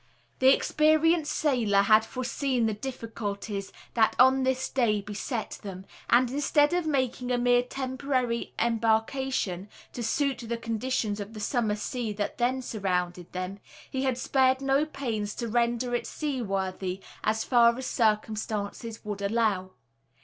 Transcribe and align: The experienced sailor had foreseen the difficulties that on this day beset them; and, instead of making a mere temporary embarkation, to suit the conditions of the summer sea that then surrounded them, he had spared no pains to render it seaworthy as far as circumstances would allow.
The 0.39 0.47
experienced 0.51 1.31
sailor 1.31 1.83
had 1.83 2.03
foreseen 2.03 2.65
the 2.65 2.73
difficulties 2.73 3.71
that 3.93 4.15
on 4.17 4.41
this 4.41 4.67
day 4.67 4.99
beset 4.99 5.59
them; 5.61 5.85
and, 6.09 6.31
instead 6.31 6.73
of 6.73 6.87
making 6.87 7.29
a 7.31 7.37
mere 7.37 7.61
temporary 7.61 8.51
embarkation, 8.57 9.69
to 9.93 10.01
suit 10.01 10.39
the 10.39 10.57
conditions 10.57 11.19
of 11.19 11.35
the 11.35 11.39
summer 11.39 11.75
sea 11.75 12.13
that 12.13 12.39
then 12.39 12.63
surrounded 12.63 13.31
them, 13.31 13.59
he 13.91 14.01
had 14.01 14.17
spared 14.17 14.59
no 14.59 14.85
pains 14.87 15.35
to 15.35 15.47
render 15.47 15.93
it 15.93 16.07
seaworthy 16.07 17.01
as 17.23 17.43
far 17.43 17.77
as 17.77 17.85
circumstances 17.85 19.05
would 19.05 19.21
allow. 19.21 19.69